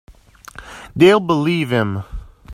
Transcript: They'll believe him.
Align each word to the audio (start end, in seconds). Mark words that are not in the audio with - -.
They'll 0.95 1.19
believe 1.19 1.69
him. 1.69 2.01